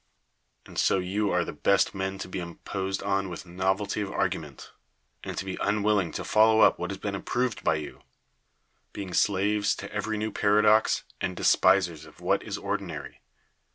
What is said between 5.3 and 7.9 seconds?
to be unwilling to follow up what has been ap proved by